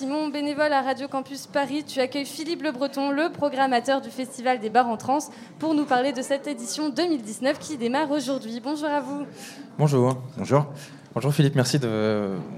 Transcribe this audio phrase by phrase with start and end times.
[0.00, 1.84] Simon, bénévole à Radio Campus Paris.
[1.86, 5.18] Tu accueilles Philippe Le Breton, le programmateur du Festival des bars en trans,
[5.58, 8.62] pour nous parler de cette édition 2019 qui démarre aujourd'hui.
[8.64, 9.26] Bonjour à vous.
[9.78, 10.16] Bonjour.
[10.38, 10.64] Bonjour.
[11.12, 11.78] Bonjour Philippe, merci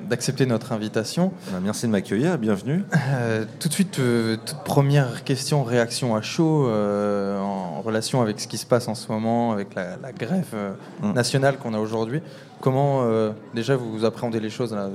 [0.08, 1.32] d'accepter notre invitation.
[1.50, 2.84] Bah, merci de m'accueillir, bienvenue.
[3.10, 8.38] Euh, tout de suite, euh, toute première question, réaction à chaud euh, en relation avec
[8.38, 10.54] ce qui se passe en ce moment, avec la, grève
[11.03, 11.13] mm.
[11.13, 12.22] nationale qu'on a aujourd'hui.
[12.61, 13.04] Comment
[13.53, 14.88] déjà vous appréhendez les choses là,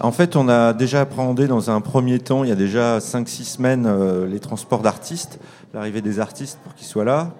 [0.00, 3.44] En fait, on a déjà appréhendé dans un premier temps, il y a déjà 5-6
[3.44, 5.40] semaines, les transports d'artistes,
[5.74, 7.30] l'arrivée des artistes pour qu'ils soient là.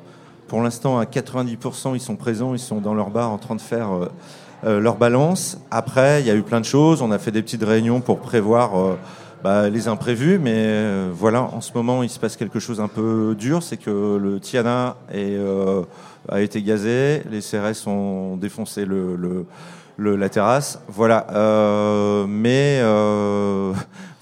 [0.48, 3.60] Pour l'instant, à 90%, ils sont présents, ils sont dans leur bar en train de
[3.60, 3.91] faire
[4.65, 5.60] euh, leur balance.
[5.70, 7.01] Après, il y a eu plein de choses.
[7.01, 8.98] On a fait des petites réunions pour prévoir euh,
[9.45, 12.88] bah, les imprévus, mais euh, voilà, en ce moment, il se passe quelque chose un
[12.88, 14.96] peu dur, c'est que le Tiana
[16.29, 19.46] a été gazé, les CRS ont défoncé le,
[19.98, 20.80] la terrasse.
[20.88, 21.27] Voilà,
[22.29, 22.80] mais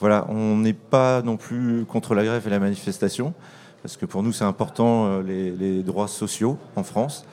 [0.00, 3.34] voilà, on n'est pas non plus contre la grève et la manifestation,
[3.82, 7.24] parce que pour nous, c'est important les, les droits sociaux en France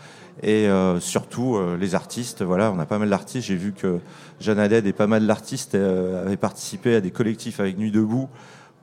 [0.41, 2.41] et euh, surtout euh, les artistes.
[2.41, 3.47] Voilà, on a pas mal d'artistes.
[3.47, 3.99] J'ai vu que
[4.39, 8.29] Jeanne Haddad et pas mal d'artistes euh, avaient participé à des collectifs avec Nuit debout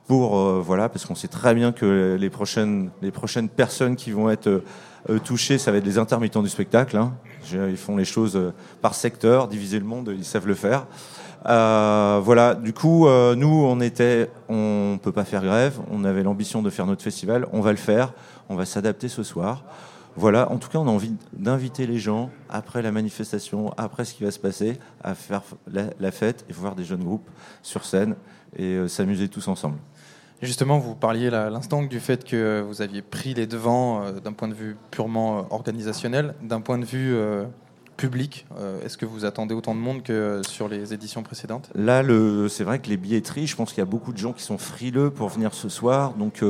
[0.07, 4.29] pour voilà, parce qu'on sait très bien que les prochaines les prochaines personnes qui vont
[4.29, 4.61] être
[5.23, 6.97] touchées, ça va être les intermittents du spectacle.
[6.97, 7.13] Hein.
[7.51, 10.85] Ils font les choses par secteur, diviser le monde, ils savent le faire.
[11.45, 15.79] voilà, du coup, nous, on était, on peut pas faire grève.
[15.91, 17.47] On avait l'ambition de faire notre festival.
[17.51, 18.13] On va le faire.
[18.49, 19.63] On va s'adapter ce soir.
[20.17, 24.13] Voilà, en tout cas, on a envie d'inviter les gens, après la manifestation, après ce
[24.13, 27.29] qui va se passer, à faire la, fête et voir des jeunes groupes
[27.61, 28.15] sur scène
[28.57, 29.77] et euh, s'amuser tous ensemble.
[30.41, 34.33] Justement, vous parliez à l'instant du fait que vous aviez pris les devants euh, d'un
[34.33, 37.15] point de vue purement euh, organisationnel, d'un point de vue
[37.97, 38.47] public.
[38.83, 41.69] Est-ce que vous attendez autant de monde que sur les éditions précédentes?
[41.75, 42.01] Là,
[42.49, 44.57] c'est vrai que les billetteries, je pense qu'il y a beaucoup de gens qui sont
[44.57, 46.15] frileux pour venir ce soir.
[46.15, 46.43] Donc,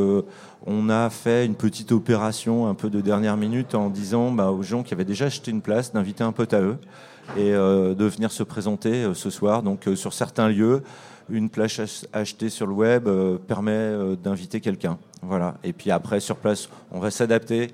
[0.65, 4.63] on a fait une petite opération un peu de dernière minute en disant bah, aux
[4.63, 6.77] gens qui avaient déjà acheté une place d'inviter un pote à eux
[7.37, 9.63] et euh, de venir se présenter euh, ce soir.
[9.63, 10.83] Donc euh, sur certains lieux,
[11.31, 13.09] une place achetée sur le web
[13.47, 14.97] permet d'inviter quelqu'un.
[15.21, 15.57] Voilà.
[15.63, 17.71] Et puis après sur place, on va s'adapter.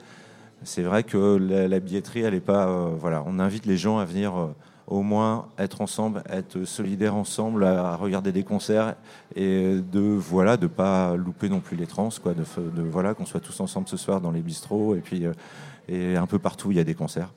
[0.64, 2.90] C'est vrai que la, billetterie, elle pas.
[3.00, 4.54] voilà, on invite les gens à venir
[4.88, 8.96] au moins être ensemble, être solidaires ensemble, à regarder des concerts
[9.36, 12.44] et de voilà de pas louper non plus les trans, quoi, de,
[12.82, 15.34] voilà qu'on soit tous ensemble ce soir dans les bistrots et puis euh,
[15.90, 17.34] et un peu partout il y a des concerts.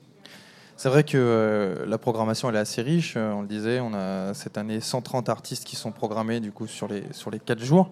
[0.81, 3.13] C'est vrai que euh, la programmation elle est assez riche.
[3.15, 6.65] Euh, on le disait, on a cette année 130 artistes qui sont programmés du coup
[6.65, 7.91] sur les sur les quatre jours.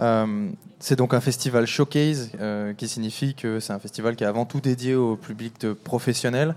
[0.00, 0.48] Euh,
[0.78, 2.30] c'est donc un festival showcase,
[2.78, 6.54] qui signifie que c'est un festival qui est avant tout dédié au public de professionnels,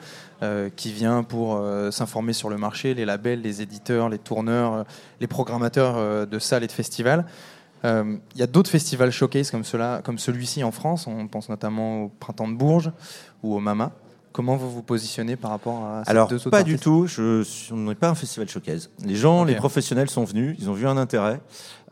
[0.77, 1.61] qui vient pour
[1.91, 4.85] s'informer sur le marché, les labels, les éditeurs, les tourneurs,
[5.19, 7.25] les programmateurs de salles et de festivals.
[7.83, 9.63] Il y a d'autres festivals showcase comme,
[10.03, 12.91] comme celui-ci en France, on pense notamment au Printemps de Bourges
[13.43, 13.91] ou au Mama.
[14.35, 17.07] Comment vous vous positionnez par rapport à ces Alors, deux autres pas du tout.
[17.07, 17.41] Je,
[17.71, 18.89] on n'est pas un festival showcase.
[19.05, 21.39] Les gens, les professionnels sont venus, ils ont vu un intérêt.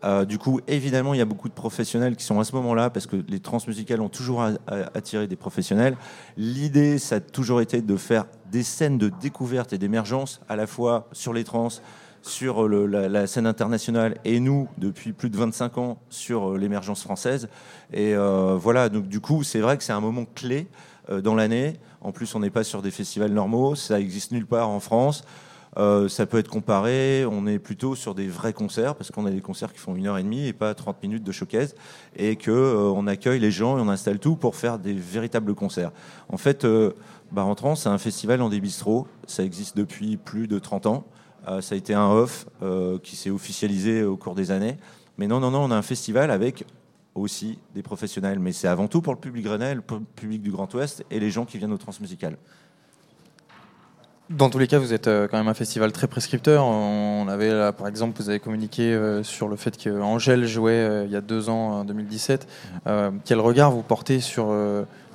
[0.04, 2.90] Euh, du coup, évidemment, il y a beaucoup de professionnels qui sont à ce moment-là
[2.90, 4.46] parce que les transmusicales ont toujours
[4.94, 5.96] attiré des professionnels.
[6.36, 10.68] L'idée, ça a toujours été de faire des scènes de découverte et d'émergence à la
[10.68, 11.70] fois sur les trans,
[12.24, 17.48] sur la, scène internationale et nous, depuis plus de 25 ans, sur euh, l'émergence française.
[17.94, 20.68] Et euh, voilà, donc du coup, c'est vrai que c'est un moment clé
[21.10, 21.74] dans l'année.
[22.02, 25.24] En plus, on n'est pas sur des festivals normaux, ça existe nulle part en France.
[25.78, 29.32] Euh, ça peut être comparé, on est plutôt sur des vrais concerts, parce qu'on a
[29.32, 31.74] des concerts qui font une heure et demie et pas 30 minutes de showcase,
[32.16, 35.92] et qu'on euh, accueille les gens et on installe tout pour faire des véritables concerts.
[36.30, 36.92] En fait, euh,
[37.32, 41.04] Bar c'est un festival en des bistrots, ça existe depuis plus de 30 ans.
[41.62, 42.46] ça a été un off
[43.02, 44.78] qui s'est officialisé au cours des années.
[45.18, 46.64] Mais non, non, non, on a un festival avec
[47.16, 50.74] aussi des professionnels, mais c'est avant tout pour le public grenelle, le public du Grand
[50.74, 52.38] Ouest et les gens qui viennent au transmusical.
[54.30, 56.66] Dans tous les cas, vous êtes euh, quand même un festival très prescripteur.
[56.66, 61.12] On avait, par exemple, vous avez communiqué euh, sur le fait qu'Angèle jouait euh, il
[61.12, 62.48] y a deux ans, en 2017.
[63.26, 64.56] quel regard vous portez sur,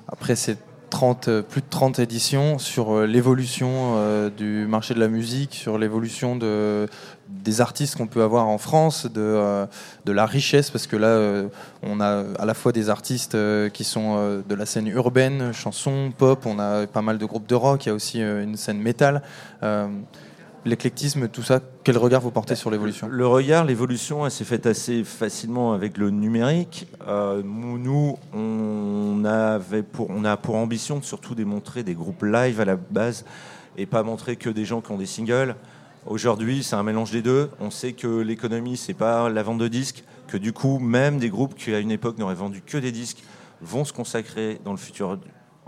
[0.06, 0.56] après ces
[0.88, 6.88] 30, plus de 30 éditions, sur l'évolution du marché de la musique, sur l'évolution de,
[7.28, 9.66] des artistes qu'on peut avoir en France, de, euh,
[10.04, 11.48] de la richesse, parce que là, euh,
[11.82, 16.12] on a à la fois des artistes euh, qui sont de la scène urbaine, chanson,
[16.16, 18.80] pop, on a pas mal de groupes de rock, il y a aussi une scène
[18.80, 19.22] métal.
[20.64, 23.08] L'éclectisme, tout ça, quel regard vous portez sur l'évolution?
[23.08, 26.88] Le regard, l'évolution, elle s'est faite assez facilement avec le numérique.
[27.06, 32.64] nous, on, avait pour, on a pour ambition de surtout démontrer des groupes live à
[32.64, 33.24] la base
[33.76, 35.54] et pas montrer que des gens qui ont des singles.
[36.06, 37.50] Aujourd'hui, c'est un mélange des deux.
[37.60, 41.30] On sait que l'économie, c'est pas la vente de disques, que du coup, même des
[41.30, 43.22] groupes qui à une époque n'auraient vendu que des disques
[43.60, 45.18] vont se consacrer dans le futur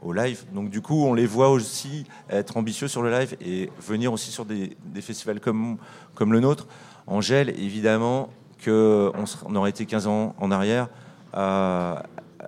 [0.03, 0.45] au live.
[0.53, 4.31] Donc du coup, on les voit aussi être ambitieux sur le live et venir aussi
[4.31, 5.79] sur des, festivals comme,
[6.15, 6.67] comme le nôtre.
[7.07, 8.31] Angèle, évidemment,
[8.65, 9.13] qu'on
[9.47, 10.89] on aurait été 15 ans en arrière,
[11.37, 11.95] euh,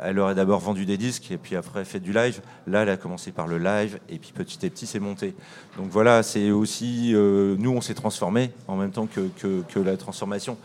[0.01, 2.41] elle aurait d'abord vendu des disques et puis après fait du live.
[2.67, 5.35] Là, elle a commencé par le live et puis petit à petit, c'est monté.
[5.77, 9.97] Donc voilà, c'est aussi euh, nous, on s'est transformé en même temps que, que, la
[9.97, 10.57] transformation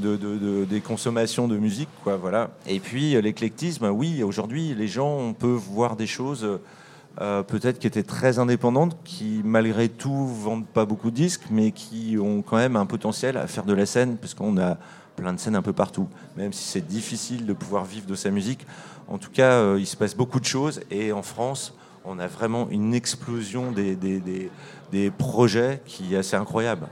[0.00, 2.16] de, de, des consommations de musique, quoi.
[2.16, 2.50] Voilà.
[2.66, 6.58] Et puis euh, l'éclectisme, oui, aujourd'hui, les gens, on peut voir des choses.
[7.20, 11.72] Euh, peut-être qui étaient très indépendantes, qui malgré tout vendent pas beaucoup de disques, mais
[11.72, 14.78] qui ont quand même un potentiel à faire de la scène, parce qu'on a
[15.16, 18.30] plein de scènes un peu partout, même si c'est difficile de pouvoir vivre de sa
[18.30, 18.66] musique.
[19.08, 21.74] En tout cas, euh, il se passe beaucoup de choses et en France,
[22.04, 26.86] on a vraiment une explosion des, des, projets qui est assez incroyable.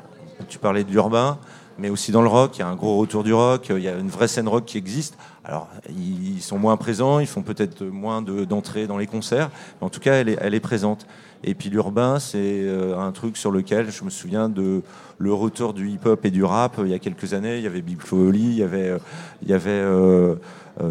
[0.49, 1.38] Tu parlais de l'urbain,
[1.79, 3.88] mais aussi dans le rock, il y a un gros retour du rock, il y
[3.88, 5.17] a une vraie scène rock qui existe.
[5.44, 9.50] Alors, ils sont moins présents, ils font peut-être moins d'entrées dans les concerts,
[9.81, 11.06] mais en tout cas, elle est, présente.
[11.44, 14.82] Et puis l'urbain, c'est euh, un truc sur lequel je me souviens de
[15.19, 17.58] le retour du hip-hop et du rap il y a quelques années.
[17.58, 18.99] Il y avait Big Flo il y avait, euh,
[19.43, 20.35] il y avait euh,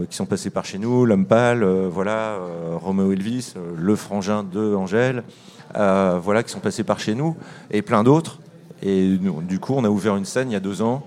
[0.09, 1.27] qui sont passés par chez nous, L'Homme
[1.91, 2.39] voilà,
[2.75, 5.23] Romeo Elvis, le frangin de Angèle,
[5.73, 7.35] voilà, qui sont passés par chez nous,
[7.71, 8.39] et plein d'autres.
[8.83, 11.03] Et du coup, on a ouvert une scène il y a deux ans.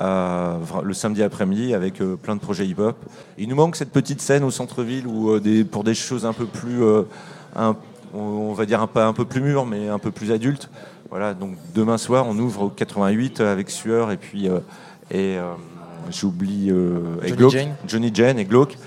[0.00, 2.96] le samedi après-midi avec plein de projets hip-hop.
[3.38, 6.46] Il nous manque cette petite scène au centre-ville où des, pour des choses un peu
[6.46, 6.82] plus
[7.54, 7.76] un,
[8.14, 10.68] on va dire un peu, un peu plus mûr, mais un peu plus adulte.
[11.10, 14.60] Voilà, donc demain soir, on ouvre au 88 avec Sueur et puis euh,
[15.10, 15.52] et euh,
[16.10, 17.00] j'oublie euh,
[17.36, 17.74] Johnny, Jane.
[17.86, 18.78] Johnny Jane et Glauque.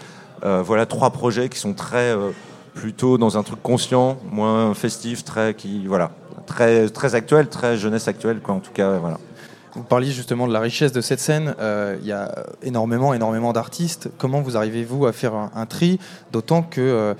[0.41, 2.15] voilà trois projets qui sont très
[2.73, 6.11] plutôt dans un truc conscient, moins festif, très qui voilà,
[6.45, 8.55] très très actuel, très jeunesse actuelle quoi.
[8.55, 9.17] En tout cas, voilà.
[9.73, 11.53] Vous parliez justement de la richesse de cette scène.
[12.01, 14.09] Il y a énormément, énormément d'artistes.
[14.17, 15.99] Comment vous arrivez-vous à faire un tri
[16.31, 17.13] D'autant que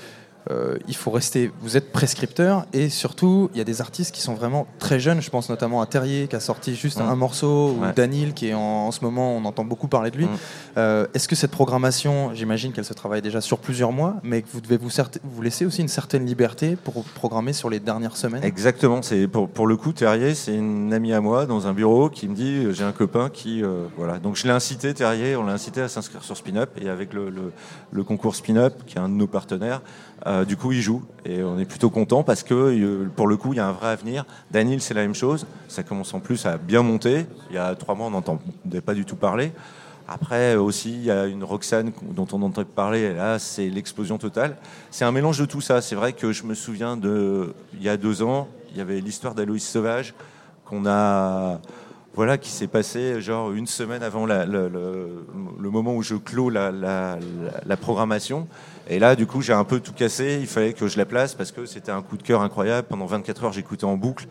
[0.51, 1.51] euh, il faut rester.
[1.61, 5.21] Vous êtes prescripteur et surtout, il y a des artistes qui sont vraiment très jeunes.
[5.21, 8.53] Je pense notamment à Terrier qui a sorti juste un morceau, ou Danil qui est
[8.53, 10.27] en, ce moment, on entend beaucoup parler de lui.
[10.77, 14.47] Euh, est-ce que cette programmation, j'imagine qu'elle se travaille déjà sur plusieurs mois, mais que
[14.51, 14.89] vous devez vous,
[15.23, 18.43] vous laisser aussi une certaine liberté pour programmer sur les dernières semaines?
[18.43, 19.01] Exactement.
[19.01, 22.27] C'est pour, pour, le coup, Terrier, c'est une amie à moi dans un bureau qui
[22.27, 24.19] me dit j'ai un copain qui euh, voilà.
[24.19, 27.31] Donc je l'ai incité Terrier, on l'a incité à s'inscrire sur Spin-Up et avec le,
[27.91, 29.81] le concours Spin-Up qui est un de nos partenaires.
[30.27, 33.37] Euh, du coup, il joue et on est plutôt content parce que euh, pour le
[33.37, 34.25] coup, il y a un vrai avenir.
[34.51, 35.45] Daniel, c'est la même chose.
[35.67, 37.25] Ça commence en plus à bien monter.
[37.49, 39.51] Il y a trois mois, on n'entendait pas du tout parler.
[40.07, 43.01] Après aussi, il y a une Roxane dont on entend parler.
[43.01, 44.57] Et là, c'est l'explosion totale.
[44.91, 45.81] C'est un mélange de tout ça.
[45.81, 48.99] C'est vrai que je me souviens de il y a deux ans, il y avait
[48.99, 50.13] l'histoire d'Aloïs Sauvage
[50.65, 51.59] qu'on a
[52.15, 57.17] voilà, qui s'est passé genre une semaine avant le, moment où je clôt la,
[57.79, 58.47] programmation.
[58.89, 60.37] Et là, du coup, j'ai un peu tout cassé.
[60.39, 62.87] Il fallait que je la place parce que c'était un coup de cœur incroyable.
[62.87, 64.27] Pendant 24 heures, j'écoutais en boucle.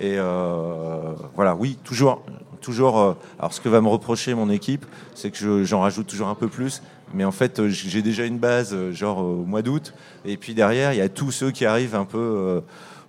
[0.00, 2.24] Et euh, voilà, oui, toujours,
[2.60, 3.00] toujours.
[3.00, 6.34] Euh, alors, ce que va me reprocher mon équipe, c'est que j'en rajoute toujours un
[6.34, 6.82] peu plus.
[7.12, 9.92] Mais en fait, euh, j'ai déjà une base, genre au mois d'août.
[10.24, 12.62] Et puis derrière, il y a tous ceux qui arrivent un peu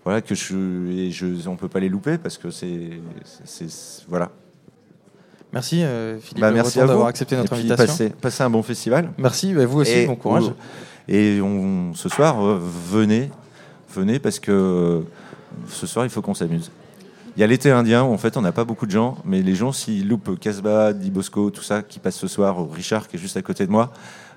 [0.07, 0.55] voilà que je,
[0.89, 2.91] et je on peut pas les louper parce que c'est
[4.07, 4.31] voilà.
[5.51, 8.09] Merci euh, Philippe bah, merci d'avoir accepté notre invitation.
[8.21, 9.11] Passez, un bon festival.
[9.17, 10.53] Merci, bah, vous aussi, bon courage.
[11.09, 12.57] et on, ce soir, euh,
[12.89, 13.31] venez,
[13.93, 15.03] venez parce que
[15.67, 16.71] ce soir, il faut qu'on s'amuse.
[17.35, 19.41] Il y a l'été indien où en fait on n'a pas beaucoup de gens, mais
[19.41, 23.19] les gens s'ils loupent Casbah, Dibosco, tout ça qui passe ce soir, Richard qui est
[23.19, 23.91] juste à côté de moi,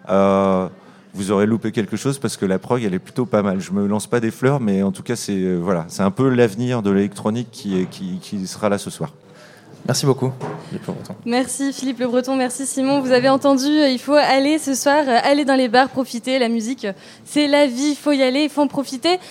[0.09, 0.67] euh,
[1.15, 3.61] vous aurez loupé quelque chose parce que la prog elle est plutôt pas mal.
[3.61, 6.11] Je me lance pas des fleurs, mais en tout cas c'est euh, voilà, c'est un
[6.11, 9.13] peu l'avenir de l'électronique qui, qui, qui sera là ce soir.
[9.87, 10.31] Merci beaucoup,
[10.69, 11.15] Philippe Le Breton.
[11.25, 13.01] Merci Philippe Le Breton, merci Simon.
[13.01, 16.39] Vous avez entendu, euh, il faut aller ce soir, euh, aller dans les bars, profiter.
[16.39, 16.87] La musique,
[17.25, 19.19] c'est la vie, il faut y aller, il faut en profiter.